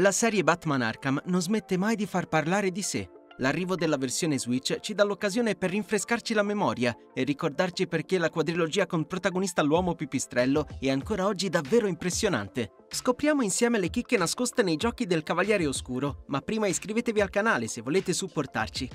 La 0.00 0.12
serie 0.12 0.42
Batman 0.42 0.80
Arkham 0.80 1.20
non 1.26 1.42
smette 1.42 1.76
mai 1.76 1.94
di 1.94 2.06
far 2.06 2.26
parlare 2.26 2.70
di 2.70 2.80
sé. 2.80 3.06
L'arrivo 3.36 3.74
della 3.74 3.98
versione 3.98 4.38
Switch 4.38 4.80
ci 4.80 4.94
dà 4.94 5.04
l'occasione 5.04 5.56
per 5.56 5.68
rinfrescarci 5.68 6.32
la 6.32 6.42
memoria 6.42 6.96
e 7.12 7.22
ricordarci 7.22 7.86
perché 7.86 8.16
la 8.16 8.30
quadrilogia 8.30 8.86
con 8.86 9.06
protagonista 9.06 9.60
l'uomo 9.60 9.94
pipistrello 9.94 10.66
è 10.80 10.88
ancora 10.88 11.26
oggi 11.26 11.50
davvero 11.50 11.86
impressionante. 11.86 12.70
Scopriamo 12.88 13.42
insieme 13.42 13.78
le 13.78 13.90
chicche 13.90 14.16
nascoste 14.16 14.62
nei 14.62 14.76
giochi 14.76 15.04
del 15.04 15.22
Cavaliere 15.22 15.66
Oscuro, 15.66 16.24
ma 16.28 16.40
prima 16.40 16.66
iscrivetevi 16.66 17.20
al 17.20 17.28
canale 17.28 17.68
se 17.68 17.82
volete 17.82 18.14
supportarci. 18.14 18.88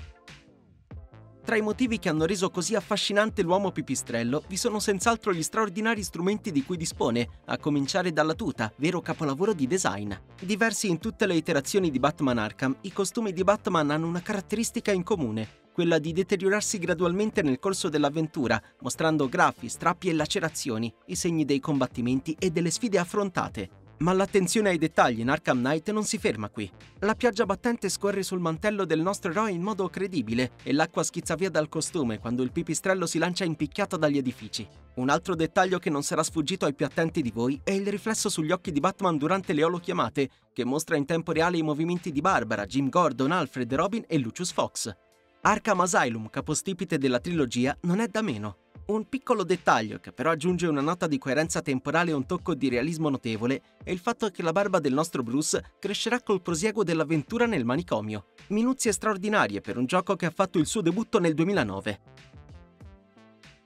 Tra 1.46 1.55
i 1.55 1.62
motivi 1.62 2.00
che 2.00 2.09
hanno 2.09 2.25
reso 2.25 2.50
così 2.50 2.73
affascinante 2.73 3.43
l'uomo 3.43 3.70
pipistrello 3.70 4.41
vi 4.48 4.57
sono 4.57 4.80
senz'altro 4.80 5.32
gli 5.32 5.43
straordinari 5.43 6.02
strumenti 6.02 6.52
di 6.52 6.64
cui 6.64 6.75
dispone, 6.75 7.28
a 7.46 7.60
cominciare 7.60 8.11
dalla 8.11 8.34
tuta, 8.34 8.73
vero 8.78 9.00
capolavoro 9.00 9.54
di 9.54 9.68
design. 9.68 10.11
Diversi 10.42 10.89
in 10.89 10.97
tutte 10.97 11.28
le 11.28 11.36
iterazioni 11.36 11.92
di 11.92 12.00
Batman 12.00 12.39
Arkham, 12.39 12.75
i 12.82 12.92
costumi 12.92 13.32
di 13.32 13.43
Batman 13.43 13.92
hanno 13.92 14.07
una 14.07 14.24
caratteristica 14.24 14.92
in 14.92 15.04
comune, 15.04 15.47
quella 15.71 16.00
di 16.00 16.14
deteriorarsi 16.14 16.79
gradualmente 16.79 17.43
nel 17.43 17.60
corso 17.60 17.89
dell'avventura, 17.89 18.60
mostrando 18.80 19.30
graffi, 19.30 19.69
strappi 19.69 20.10
e 20.10 20.14
lacerazioni, 20.14 20.91
i 21.05 21.16
segni 21.16 21.46
dei 21.46 21.60
combattimenti 21.60 22.36
e 22.39 22.50
delle 22.50 22.71
sfide 22.71 22.97
affrontate. 22.97 23.69
Ma 23.97 24.11
l'attenzione 24.11 24.69
ai 24.69 24.77
dettagli 24.77 25.21
in 25.21 25.29
Arkham 25.29 25.59
Knight 25.59 25.89
non 25.91 26.04
si 26.04 26.17
ferma 26.17 26.49
qui. 26.49 26.69
La 26.99 27.15
pioggia 27.15 27.45
battente 27.45 27.87
scorre 27.87 28.23
sul 28.23 28.39
mantello 28.39 28.83
del 28.83 28.99
nostro 28.99 29.31
eroe 29.31 29.51
in 29.51 29.61
modo 29.61 29.87
credibile 29.87 30.51
e 30.63 30.73
l'acqua 30.73 31.01
schizza 31.04 31.35
via 31.35 31.49
dal 31.49 31.69
costume 31.69 32.19
quando 32.19 32.44
il 32.44 32.52
pipistrello 32.52 33.05
si 33.05 33.17
lancia 33.19 33.45
impicchiato 33.45 33.95
dagli 33.95 34.17
edifici. 34.17 34.67
Un 34.95 35.09
altro 35.09 35.33
dettaglio 35.33 35.80
che 35.80 35.89
non 35.89 36.03
sarà 36.03 36.23
sfuggito 36.23 36.66
ai 36.66 36.73
più 36.73 36.85
attenti 36.85 37.21
di 37.21 37.31
voi 37.31 37.59
è 37.63 37.71
il 37.71 37.88
riflesso 37.88 38.27
sugli 38.27 38.52
occhi 38.52 38.73
di 38.73 38.81
Batman 38.81 39.17
durante 39.17 39.53
le 39.53 39.63
olochiamate, 39.63 40.30
che 40.52 40.66
mostra 40.66 40.97
in 40.97 41.05
tempo 41.05 41.31
reale 41.31 41.57
i 41.57 41.63
movimenti 41.63 42.11
di 42.11 42.19
Barbara, 42.19 42.66
Jim 42.66 42.89
Gordon, 42.89 43.31
Alfred, 43.31 43.73
Robin 43.73 44.03
e 44.07 44.17
Lucius 44.17 44.52
Fox. 44.52 44.93
Arkham 45.41 45.80
Asylum, 45.80 46.30
capostipite 46.30 46.97
della 46.97 47.19
trilogia, 47.19 47.77
non 47.81 47.99
è 47.99 48.07
da 48.07 48.21
meno. 48.21 48.57
Un 48.88 49.09
piccolo 49.09 49.44
dettaglio 49.44 49.97
che 49.97 50.11
però 50.11 50.30
aggiunge 50.30 50.67
una 50.67 50.80
nota 50.80 51.08
di 51.08 51.17
coerenza 51.17 51.59
temporale 51.64 52.11
e 52.11 52.14
un 52.14 52.28
tocco 52.28 52.53
di 52.53 52.69
realismo 52.69 53.09
notevole 53.09 53.61
è 53.83 53.89
il 53.89 53.97
fatto 53.97 54.30
che 54.30 54.44
la 54.44 54.52
barba 54.52 54.80
del 54.80 54.94
nostro 54.94 55.23
Bruce 55.23 55.73
crescerà 55.80 56.22
col 56.22 56.44
prosieguo 56.44 56.83
dell'avventura 56.83 57.47
nel 57.47 57.66
manicomio. 57.66 58.27
Minuzie 58.50 58.92
straordinarie 58.92 59.59
per 59.59 59.80
un 59.80 59.88
gioco 59.88 60.16
che 60.16 60.27
ha 60.27 60.31
fatto 60.31 60.59
il 60.59 60.67
suo 60.67 60.81
debutto 60.81 61.19
nel 61.19 61.33
2009. 61.33 62.00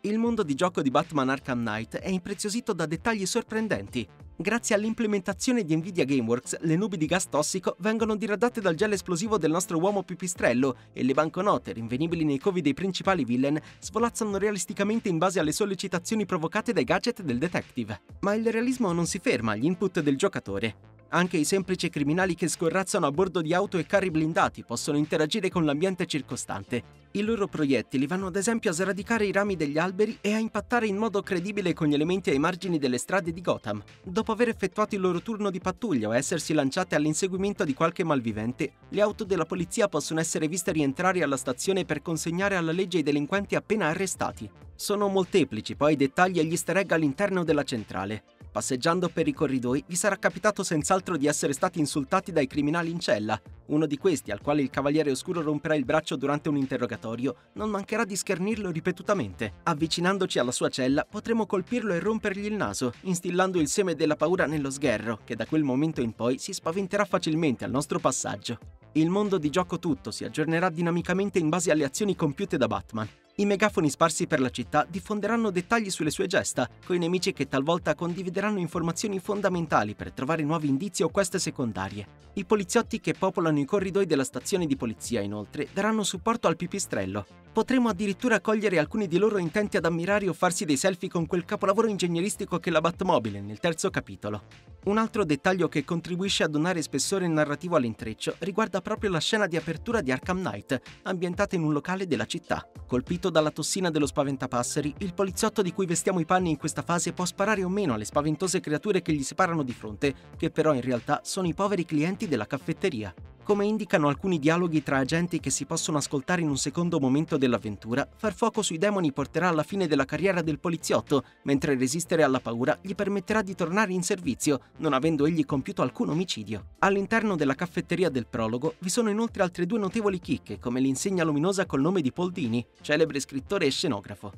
Il 0.03 0.17
mondo 0.17 0.43
di 0.43 0.55
gioco 0.55 0.81
di 0.81 0.91
Batman 0.91 1.27
Arkham 1.27 1.59
Knight 1.59 1.97
è 1.97 2.07
impreziosito 2.07 2.71
da 2.71 2.85
dettagli 2.85 3.25
sorprendenti. 3.25 4.07
Grazie 4.33 4.73
all'implementazione 4.73 5.65
di 5.65 5.75
Nvidia 5.75 6.05
Gameworks, 6.05 6.57
le 6.61 6.77
nubi 6.77 6.95
di 6.95 7.05
gas 7.05 7.27
tossico 7.27 7.75
vengono 7.79 8.15
diradate 8.15 8.61
dal 8.61 8.75
gel 8.75 8.93
esplosivo 8.93 9.37
del 9.37 9.51
nostro 9.51 9.77
uomo 9.77 10.03
pipistrello 10.03 10.77
e 10.93 11.03
le 11.03 11.13
banconote, 11.13 11.73
rinvenibili 11.73 12.23
nei 12.23 12.39
covi 12.39 12.61
dei 12.61 12.73
principali 12.73 13.25
villain, 13.25 13.59
svolazzano 13.81 14.37
realisticamente 14.37 15.09
in 15.09 15.17
base 15.17 15.41
alle 15.41 15.51
sollecitazioni 15.51 16.25
provocate 16.25 16.71
dai 16.71 16.85
gadget 16.85 17.21
del 17.21 17.37
detective. 17.37 18.01
Ma 18.21 18.33
il 18.35 18.49
realismo 18.49 18.93
non 18.93 19.05
si 19.05 19.19
ferma 19.19 19.51
agli 19.51 19.65
input 19.65 19.99
del 19.99 20.15
giocatore. 20.15 20.98
Anche 21.11 21.37
i 21.37 21.43
semplici 21.43 21.89
criminali 21.89 22.35
che 22.35 22.47
scorrazzano 22.47 23.07
a 23.07 23.11
bordo 23.11 23.41
di 23.41 23.51
auto 23.51 23.79
e 23.79 23.85
carri 23.87 24.11
blindati 24.11 24.63
possono 24.63 24.95
interagire 24.95 25.49
con 25.49 25.65
l'ambiente 25.65 26.05
circostante. 26.05 26.97
I 27.13 27.23
loro 27.23 27.47
proiettili 27.47 28.05
vanno 28.05 28.27
ad 28.27 28.35
esempio 28.35 28.69
a 28.69 28.73
sradicare 28.73 29.25
i 29.25 29.31
rami 29.31 29.55
degli 29.55 29.79
alberi 29.79 30.19
e 30.21 30.33
a 30.33 30.37
impattare 30.37 30.85
in 30.85 30.97
modo 30.97 31.23
credibile 31.23 31.73
con 31.73 31.87
gli 31.87 31.95
elementi 31.95 32.29
ai 32.29 32.37
margini 32.37 32.77
delle 32.77 32.99
strade 32.99 33.33
di 33.33 33.41
Gotham. 33.41 33.81
Dopo 34.03 34.31
aver 34.31 34.49
effettuato 34.49 34.93
il 34.93 35.01
loro 35.01 35.23
turno 35.23 35.49
di 35.49 35.59
pattuglia 35.59 36.09
o 36.09 36.15
essersi 36.15 36.53
lanciate 36.53 36.93
all'inseguimento 36.93 37.63
di 37.63 37.73
qualche 37.73 38.03
malvivente, 38.03 38.73
le 38.89 39.01
auto 39.01 39.23
della 39.23 39.45
polizia 39.45 39.87
possono 39.87 40.19
essere 40.19 40.47
viste 40.47 40.71
rientrare 40.71 41.23
alla 41.23 41.37
stazione 41.37 41.85
per 41.85 42.03
consegnare 42.03 42.55
alla 42.55 42.71
legge 42.71 42.99
i 42.99 43.03
delinquenti 43.03 43.55
appena 43.55 43.87
arrestati. 43.87 44.47
Sono 44.75 45.07
molteplici 45.07 45.75
poi 45.75 45.93
i 45.93 45.97
dettagli 45.97 46.37
e 46.37 46.45
gli 46.45 46.51
easter 46.51 46.77
egg 46.77 46.91
all'interno 46.91 47.43
della 47.43 47.63
centrale. 47.63 48.23
Passeggiando 48.59 49.07
per 49.07 49.25
i 49.25 49.31
corridoi 49.31 49.81
vi 49.87 49.95
sarà 49.95 50.17
capitato 50.17 50.63
senz'altro 50.63 51.15
di 51.15 51.27
essere 51.27 51.53
stati 51.53 51.79
insultati 51.79 52.33
dai 52.33 52.45
criminali 52.45 52.91
in 52.91 52.99
cella. 52.99 53.41
Uno 53.67 53.85
di 53.85 53.97
questi, 53.97 54.31
al 54.31 54.41
quale 54.41 54.61
il 54.61 54.69
Cavaliere 54.69 55.11
Oscuro 55.11 55.41
romperà 55.41 55.75
il 55.75 55.85
braccio 55.85 56.17
durante 56.17 56.49
un 56.49 56.57
interrogatorio, 56.57 57.35
non 57.53 57.69
mancherà 57.69 58.03
di 58.03 58.17
schernirlo 58.17 58.69
ripetutamente. 58.69 59.53
Avvicinandoci 59.63 60.39
alla 60.39 60.51
sua 60.51 60.67
cella, 60.67 61.07
potremo 61.09 61.45
colpirlo 61.45 61.93
e 61.93 61.99
rompergli 61.99 62.47
il 62.47 62.55
naso, 62.55 62.91
instillando 63.03 63.61
il 63.61 63.69
seme 63.69 63.95
della 63.95 64.17
paura 64.17 64.45
nello 64.45 64.69
sgherro, 64.69 65.19
che 65.23 65.37
da 65.37 65.45
quel 65.45 65.63
momento 65.63 66.01
in 66.01 66.11
poi 66.11 66.37
si 66.37 66.51
spaventerà 66.51 67.05
facilmente 67.05 67.63
al 67.63 67.71
nostro 67.71 67.99
passaggio. 67.99 68.59
Il 68.91 69.09
mondo 69.09 69.37
di 69.37 69.49
gioco 69.49 69.79
tutto 69.79 70.11
si 70.11 70.25
aggiornerà 70.25 70.69
dinamicamente 70.69 71.39
in 71.39 71.47
base 71.47 71.71
alle 71.71 71.85
azioni 71.85 72.13
compiute 72.13 72.57
da 72.57 72.67
Batman. 72.67 73.07
I 73.39 73.45
megafoni 73.45 73.89
sparsi 73.89 74.27
per 74.27 74.41
la 74.41 74.49
città 74.49 74.85
diffonderanno 74.85 75.49
dettagli 75.49 75.89
sulle 75.89 76.09
sue 76.09 76.27
gesta, 76.27 76.69
coi 76.85 76.97
nemici 76.97 77.31
che 77.31 77.47
talvolta 77.47 77.95
condivideranno 77.95 78.59
informazioni 78.59 79.17
fondamentali 79.19 79.95
per 79.95 80.11
trovare 80.11 80.43
nuovi 80.43 80.67
indizi 80.67 81.03
o 81.03 81.09
queste 81.09 81.39
secondarie. 81.39 82.05
I 82.33 82.43
poliziotti 82.43 82.99
che 82.99 83.13
popolano 83.13 83.57
i 83.57 83.63
corridoi 83.63 84.05
della 84.05 84.25
stazione 84.25 84.65
di 84.65 84.75
polizia, 84.75 85.21
inoltre, 85.21 85.69
daranno 85.71 86.03
supporto 86.03 86.49
al 86.49 86.57
pipistrello. 86.57 87.25
Potremo 87.59 87.89
addirittura 87.89 88.39
cogliere 88.39 88.79
alcuni 88.79 89.05
di 89.05 89.17
loro 89.17 89.37
intenti 89.37 89.75
ad 89.75 89.83
ammirare 89.83 90.29
o 90.29 90.33
farsi 90.33 90.63
dei 90.63 90.77
selfie 90.77 91.09
con 91.09 91.25
quel 91.25 91.43
capolavoro 91.43 91.89
ingegneristico 91.89 92.57
che 92.57 92.69
è 92.69 92.71
la 92.71 92.79
Batmobile 92.79 93.41
nel 93.41 93.59
terzo 93.59 93.89
capitolo. 93.89 94.43
Un 94.85 94.97
altro 94.97 95.25
dettaglio 95.25 95.67
che 95.67 95.83
contribuisce 95.83 96.43
a 96.43 96.47
donare 96.47 96.81
spessore 96.81 97.27
narrativo 97.27 97.75
all'intreccio 97.75 98.35
riguarda 98.39 98.79
proprio 98.79 99.09
la 99.09 99.19
scena 99.19 99.45
di 99.45 99.57
apertura 99.57 99.99
di 99.99 100.09
Arkham 100.09 100.39
Knight, 100.39 100.81
ambientata 101.01 101.57
in 101.57 101.63
un 101.63 101.73
locale 101.73 102.07
della 102.07 102.25
città. 102.25 102.65
Colpito 102.87 103.29
dalla 103.29 103.51
tossina 103.51 103.91
dello 103.91 104.07
spaventapasseri, 104.07 104.95
il 104.99 105.13
poliziotto 105.13 105.61
di 105.61 105.73
cui 105.73 105.85
vestiamo 105.85 106.21
i 106.21 106.25
panni 106.25 106.51
in 106.51 106.57
questa 106.57 106.81
fase 106.81 107.11
può 107.11 107.25
sparare 107.25 107.61
o 107.65 107.67
meno 107.67 107.93
alle 107.93 108.05
spaventose 108.05 108.61
creature 108.61 109.01
che 109.01 109.11
gli 109.11 109.23
separano 109.23 109.63
di 109.63 109.73
fronte, 109.73 110.15
che 110.37 110.49
però 110.49 110.73
in 110.73 110.81
realtà 110.81 111.19
sono 111.25 111.47
i 111.49 111.53
poveri 111.53 111.83
clienti 111.83 112.25
della 112.25 112.47
caffetteria. 112.47 113.13
Come 113.43 113.65
indicano 113.65 114.07
alcuni 114.07 114.37
dialoghi 114.37 114.83
tra 114.83 114.97
agenti 114.97 115.39
che 115.39 115.49
si 115.49 115.65
possono 115.65 115.97
ascoltare 115.97 116.41
in 116.41 116.49
un 116.49 116.57
secondo 116.57 116.99
momento 116.99 117.35
dell'avventura, 117.35 118.07
far 118.15 118.33
fuoco 118.33 118.61
sui 118.61 118.77
demoni 118.77 119.11
porterà 119.11 119.47
alla 119.47 119.63
fine 119.63 119.87
della 119.87 120.05
carriera 120.05 120.41
del 120.41 120.59
poliziotto, 120.59 121.23
mentre 121.43 121.75
resistere 121.75 122.21
alla 122.21 122.39
paura 122.39 122.77
gli 122.79 122.93
permetterà 122.93 123.41
di 123.41 123.55
tornare 123.55 123.91
in 123.91 124.03
servizio, 124.03 124.59
non 124.77 124.93
avendo 124.93 125.25
egli 125.25 125.45
compiuto 125.45 125.81
alcun 125.81 126.09
omicidio. 126.09 126.75
All'interno 126.79 127.35
della 127.35 127.55
caffetteria 127.55 128.09
del 128.09 128.27
prologo 128.27 128.75
vi 128.79 128.89
sono 128.89 129.09
inoltre 129.09 129.41
altre 129.41 129.65
due 129.65 129.79
notevoli 129.79 130.19
chicche, 130.19 130.59
come 130.59 130.79
l'insegna 130.79 131.23
luminosa 131.23 131.65
col 131.65 131.81
nome 131.81 132.01
di 132.01 132.11
Paul 132.11 132.31
Dini, 132.31 132.63
celebre 132.81 133.19
scrittore 133.19 133.65
e 133.65 133.71
scenografo. 133.71 134.31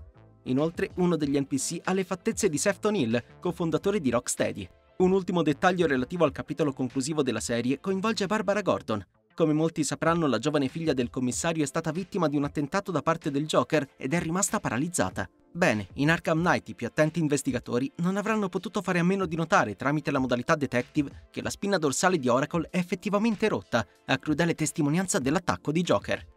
Inoltre, 0.44 0.91
uno 0.95 1.17
degli 1.17 1.38
NPC 1.38 1.81
ha 1.84 1.94
le 1.94 2.03
fattezze 2.03 2.50
di 2.50 2.57
Sefton 2.57 2.95
Hill, 2.95 3.23
cofondatore 3.40 4.00
di 4.00 4.09
Rocksteady. 4.09 4.69
Un 5.01 5.13
ultimo 5.13 5.41
dettaglio 5.41 5.88
relativo 5.88 6.25
al 6.25 6.31
capitolo 6.31 6.73
conclusivo 6.73 7.23
della 7.23 7.39
serie 7.39 7.79
coinvolge 7.79 8.28
Barbara 8.28 8.62
Gordon. 8.62 9.03
Come 9.34 9.51
molti 9.51 9.84
sapranno, 9.84 10.28
la 10.28 10.38
giovane 10.38 10.67
figlia 10.67 10.94
del 10.94 11.09
commissario 11.09 11.63
è 11.63 11.66
stata 11.66 11.91
vittima 11.91 12.28
di 12.29 12.38
un 12.38 12.44
attentato 12.44 12.91
da 12.91 13.01
parte 13.01 13.31
del 13.31 13.47
Joker 13.47 13.94
ed 13.97 14.13
è 14.13 14.19
rimasta 14.19 14.59
paralizzata. 14.59 15.28
Bene, 15.51 15.88
in 15.94 16.11
Arkham 16.11 16.41
Knight 16.41 16.69
i 16.69 16.75
più 16.75 16.85
attenti 16.85 17.17
investigatori 17.19 17.91
non 17.95 18.16
avranno 18.16 18.47
potuto 18.47 18.84
fare 18.84 19.00
a 19.00 19.03
meno 19.03 19.25
di 19.25 19.35
notare 19.35 19.75
tramite 19.75 20.11
la 20.11 20.19
modalità 20.19 20.53
detective 20.53 21.29
che 21.31 21.41
la 21.41 21.50
spina 21.50 21.79
dorsale 21.79 22.19
di 22.19 22.28
Oracle 22.28 22.67
è 22.69 22.78
effettivamente 22.78 23.47
rotta, 23.47 23.84
a 24.06 24.17
crudele 24.19 24.53
testimonianza 24.53 25.17
dell'attacco 25.17 25.72
di 25.72 25.81
Joker. 25.81 26.28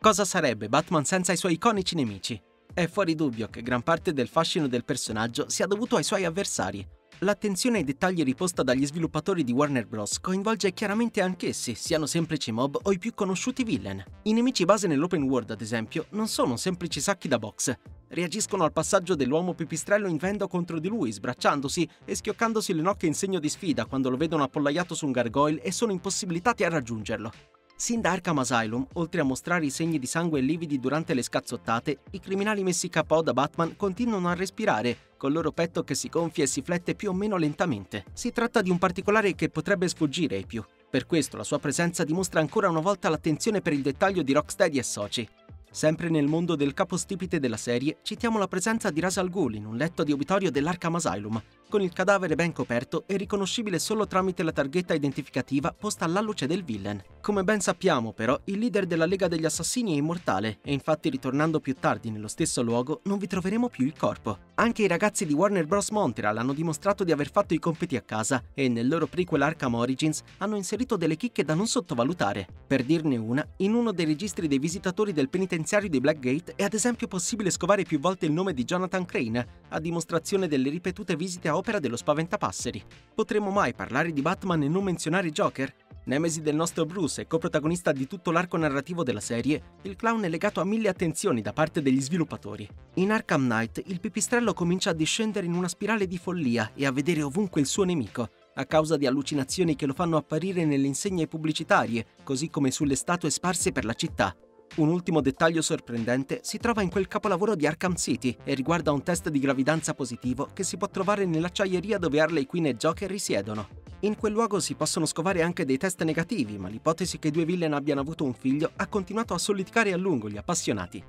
Cosa 0.00 0.24
sarebbe 0.24 0.70
Batman 0.70 1.04
senza 1.04 1.32
i 1.32 1.36
suoi 1.36 1.52
iconici 1.52 1.94
nemici? 1.94 2.40
È 2.72 2.86
fuori 2.86 3.14
dubbio 3.14 3.48
che 3.48 3.60
gran 3.60 3.82
parte 3.82 4.14
del 4.14 4.28
fascino 4.28 4.66
del 4.66 4.86
personaggio 4.86 5.50
sia 5.50 5.66
dovuto 5.66 5.96
ai 5.96 6.04
suoi 6.04 6.24
avversari, 6.24 6.84
L'attenzione 7.24 7.78
ai 7.78 7.84
dettagli 7.84 8.22
riposta 8.22 8.62
dagli 8.62 8.84
sviluppatori 8.84 9.44
di 9.44 9.52
Warner 9.52 9.86
Bros. 9.86 10.20
coinvolge 10.20 10.74
chiaramente 10.74 11.22
anch'essi, 11.22 11.74
siano 11.74 12.04
semplici 12.04 12.52
mob 12.52 12.78
o 12.82 12.92
i 12.92 12.98
più 12.98 13.14
conosciuti 13.14 13.64
villain. 13.64 14.04
I 14.24 14.34
nemici 14.34 14.66
base 14.66 14.86
nell'open 14.86 15.22
world, 15.22 15.48
ad 15.48 15.62
esempio, 15.62 16.04
non 16.10 16.28
sono 16.28 16.58
semplici 16.58 17.00
sacchi 17.00 17.26
da 17.26 17.38
box. 17.38 17.74
Reagiscono 18.08 18.64
al 18.64 18.72
passaggio 18.72 19.14
dell'uomo 19.14 19.54
pipistrello 19.54 20.06
in 20.06 20.18
vendo 20.18 20.46
contro 20.48 20.78
di 20.78 20.88
lui, 20.88 21.12
sbracciandosi 21.12 21.88
e 22.04 22.14
schioccandosi 22.14 22.74
le 22.74 22.82
nocche 22.82 23.06
in 23.06 23.14
segno 23.14 23.38
di 23.38 23.48
sfida 23.48 23.86
quando 23.86 24.10
lo 24.10 24.18
vedono 24.18 24.42
appollaiato 24.42 24.94
su 24.94 25.06
un 25.06 25.12
gargoyle 25.12 25.62
e 25.62 25.72
sono 25.72 25.92
impossibilitati 25.92 26.62
a 26.62 26.68
raggiungerlo. 26.68 27.30
Sin 27.76 28.00
da 28.00 28.12
Arkham 28.12 28.38
Asylum, 28.38 28.86
oltre 28.92 29.20
a 29.20 29.24
mostrare 29.24 29.64
i 29.64 29.70
segni 29.70 29.98
di 29.98 30.06
sangue 30.06 30.40
lividi 30.40 30.78
durante 30.78 31.12
le 31.12 31.22
scazzottate, 31.22 32.02
i 32.12 32.20
criminali 32.20 32.62
messi 32.62 32.88
KO 32.88 33.20
da 33.20 33.32
Batman 33.32 33.74
continuano 33.76 34.28
a 34.28 34.34
respirare, 34.34 34.96
col 35.24 35.32
loro 35.32 35.52
petto 35.52 35.84
che 35.84 35.94
si 35.94 36.10
gonfia 36.10 36.44
e 36.44 36.46
si 36.46 36.60
flette 36.60 36.94
più 36.94 37.08
o 37.08 37.14
meno 37.14 37.38
lentamente. 37.38 38.04
Si 38.12 38.30
tratta 38.30 38.60
di 38.60 38.68
un 38.68 38.76
particolare 38.76 39.34
che 39.34 39.48
potrebbe 39.48 39.88
sfuggire 39.88 40.36
ai 40.36 40.44
più. 40.44 40.62
Per 40.90 41.06
questo 41.06 41.38
la 41.38 41.44
sua 41.44 41.58
presenza 41.58 42.04
dimostra 42.04 42.40
ancora 42.40 42.68
una 42.68 42.80
volta 42.80 43.08
l'attenzione 43.08 43.62
per 43.62 43.72
il 43.72 43.80
dettaglio 43.80 44.20
di 44.20 44.34
Rocksteady 44.34 44.76
e 44.76 44.82
soci. 44.82 45.26
Sempre 45.70 46.10
nel 46.10 46.26
mondo 46.26 46.56
del 46.56 46.74
capostipite 46.74 47.40
della 47.40 47.56
serie, 47.56 48.00
citiamo 48.02 48.38
la 48.38 48.48
presenza 48.48 48.90
di 48.90 49.00
Ras 49.00 49.16
Al 49.16 49.30
Ghul 49.30 49.54
in 49.54 49.64
un 49.64 49.76
letto 49.76 50.04
di 50.04 50.12
obitorio 50.12 50.50
dell'Arkham 50.50 50.96
Asylum, 50.96 51.42
con 51.68 51.82
il 51.82 51.92
cadavere 51.92 52.34
ben 52.34 52.52
coperto 52.52 53.04
e 53.06 53.16
riconoscibile 53.16 53.78
solo 53.78 54.06
tramite 54.06 54.42
la 54.42 54.52
targhetta 54.52 54.94
identificativa 54.94 55.74
posta 55.76 56.04
alla 56.04 56.20
luce 56.20 56.46
del 56.46 56.64
villain. 56.64 57.02
Come 57.20 57.42
ben 57.42 57.60
sappiamo, 57.60 58.12
però, 58.12 58.38
il 58.44 58.58
leader 58.58 58.86
della 58.86 59.06
Lega 59.06 59.28
degli 59.28 59.44
Assassini 59.44 59.94
è 59.94 59.96
immortale 59.96 60.58
e 60.62 60.72
infatti 60.72 61.08
ritornando 61.08 61.60
più 61.60 61.74
tardi 61.74 62.10
nello 62.10 62.28
stesso 62.28 62.62
luogo 62.62 63.00
non 63.04 63.18
vi 63.18 63.26
troveremo 63.26 63.68
più 63.68 63.86
il 63.86 63.94
corpo. 63.96 64.38
Anche 64.56 64.82
i 64.82 64.86
ragazzi 64.86 65.26
di 65.26 65.32
Warner 65.32 65.66
Bros. 65.66 65.90
Montreal 65.90 66.36
hanno 66.36 66.52
dimostrato 66.52 67.02
di 67.02 67.12
aver 67.12 67.30
fatto 67.30 67.54
i 67.54 67.58
compiti 67.58 67.96
a 67.96 68.02
casa 68.02 68.42
e 68.54 68.68
nel 68.68 68.86
loro 68.86 69.06
prequel 69.06 69.42
Arkham 69.42 69.74
Origins 69.74 70.22
hanno 70.38 70.56
inserito 70.56 70.96
delle 70.96 71.16
chicche 71.16 71.44
da 71.44 71.54
non 71.54 71.66
sottovalutare. 71.66 72.46
Per 72.66 72.84
dirne 72.84 73.16
una, 73.16 73.46
in 73.58 73.74
uno 73.74 73.92
dei 73.92 74.04
registri 74.04 74.46
dei 74.46 74.58
visitatori 74.58 75.12
del 75.12 75.28
penitenziario 75.28 75.88
di 75.88 76.00
Blackgate 76.00 76.52
è 76.56 76.62
ad 76.62 76.74
esempio 76.74 77.08
possibile 77.08 77.50
scovare 77.50 77.82
più 77.82 77.98
volte 77.98 78.26
il 78.26 78.32
nome 78.32 78.54
di 78.54 78.64
Jonathan 78.64 79.04
Crane, 79.04 79.46
a 79.70 79.80
dimostrazione 79.80 80.46
delle 80.46 80.70
ripetute 80.70 81.16
visite 81.16 81.48
a 81.48 81.53
opera 81.56 81.78
dello 81.78 81.96
Spaventapasseri. 81.96 82.82
Potremmo 83.14 83.50
mai 83.50 83.74
parlare 83.74 84.12
di 84.12 84.22
Batman 84.22 84.62
e 84.62 84.68
non 84.68 84.84
menzionare 84.84 85.30
Joker? 85.30 85.74
Nemesi 86.06 86.42
del 86.42 86.54
nostro 86.54 86.84
Bruce 86.84 87.22
e 87.22 87.26
coprotagonista 87.26 87.90
di 87.90 88.06
tutto 88.06 88.30
l'arco 88.30 88.58
narrativo 88.58 89.02
della 89.02 89.20
serie, 89.20 89.78
il 89.82 89.96
clown 89.96 90.22
è 90.22 90.28
legato 90.28 90.60
a 90.60 90.64
mille 90.64 90.88
attenzioni 90.88 91.40
da 91.40 91.54
parte 91.54 91.80
degli 91.80 92.00
sviluppatori. 92.00 92.68
In 92.94 93.10
Arkham 93.10 93.44
Knight 93.44 93.82
il 93.86 94.00
pipistrello 94.00 94.52
comincia 94.52 94.90
a 94.90 94.94
discendere 94.94 95.46
in 95.46 95.54
una 95.54 95.68
spirale 95.68 96.06
di 96.06 96.18
follia 96.18 96.72
e 96.74 96.84
a 96.84 96.92
vedere 96.92 97.22
ovunque 97.22 97.62
il 97.62 97.66
suo 97.66 97.84
nemico, 97.84 98.28
a 98.54 98.66
causa 98.66 98.98
di 98.98 99.06
allucinazioni 99.06 99.76
che 99.76 99.86
lo 99.86 99.94
fanno 99.94 100.18
apparire 100.18 100.66
nelle 100.66 100.86
insegne 100.86 101.26
pubblicitarie, 101.26 102.04
così 102.22 102.50
come 102.50 102.70
sulle 102.70 102.96
statue 102.96 103.30
sparse 103.30 103.72
per 103.72 103.86
la 103.86 103.94
città. 103.94 104.36
Un 104.76 104.88
ultimo 104.88 105.20
dettaglio 105.20 105.62
sorprendente 105.62 106.40
si 106.42 106.58
trova 106.58 106.82
in 106.82 106.90
quel 106.90 107.06
capolavoro 107.06 107.54
di 107.54 107.64
Arkham 107.64 107.94
City 107.94 108.36
e 108.42 108.54
riguarda 108.54 108.90
un 108.90 109.04
test 109.04 109.28
di 109.28 109.38
gravidanza 109.38 109.94
positivo 109.94 110.48
che 110.52 110.64
si 110.64 110.76
può 110.76 110.88
trovare 110.88 111.26
nell'acciaieria 111.26 111.96
dove 111.96 112.20
Harley 112.20 112.44
Quinn 112.44 112.66
e 112.66 112.74
Joker 112.74 113.08
risiedono. 113.08 113.68
In 114.00 114.16
quel 114.16 114.32
luogo 114.32 114.58
si 114.58 114.74
possono 114.74 115.06
scovare 115.06 115.42
anche 115.42 115.64
dei 115.64 115.78
test 115.78 116.02
negativi, 116.02 116.58
ma 116.58 116.68
l'ipotesi 116.68 117.20
che 117.20 117.28
i 117.28 117.30
due 117.30 117.44
villain 117.44 117.72
abbiano 117.72 118.00
avuto 118.00 118.24
un 118.24 118.34
figlio 118.34 118.72
ha 118.74 118.88
continuato 118.88 119.32
a 119.32 119.38
solleticare 119.38 119.92
a 119.92 119.96
lungo 119.96 120.28
gli 120.28 120.36
appassionati. 120.36 121.02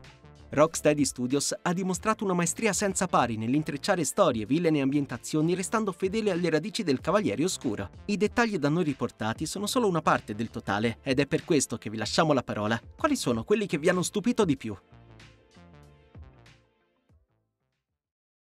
Rocksteady 0.55 1.03
Studios 1.03 1.53
ha 1.63 1.73
dimostrato 1.73 2.23
una 2.23 2.31
maestria 2.31 2.71
senza 2.71 3.07
pari 3.07 3.35
nell'intrecciare 3.35 4.05
storie, 4.05 4.45
villain 4.45 4.77
e 4.77 4.81
ambientazioni 4.81 5.53
restando 5.53 5.91
fedele 5.91 6.31
alle 6.31 6.49
radici 6.49 6.81
del 6.81 7.01
Cavaliere 7.01 7.43
Oscuro. 7.43 7.89
I 8.05 8.15
dettagli 8.15 8.57
da 8.57 8.69
noi 8.69 8.85
riportati 8.85 9.45
sono 9.45 9.67
solo 9.67 9.89
una 9.89 10.01
parte 10.01 10.33
del 10.33 10.49
totale 10.49 10.99
ed 11.03 11.19
è 11.19 11.27
per 11.27 11.43
questo 11.43 11.77
che 11.77 11.89
vi 11.89 11.97
lasciamo 11.97 12.31
la 12.31 12.41
parola. 12.41 12.81
Quali 12.95 13.17
sono 13.17 13.43
quelli 13.43 13.65
che 13.65 13.77
vi 13.77 13.89
hanno 13.89 14.01
stupito 14.01 14.45
di 14.45 14.55
più? 14.55 14.73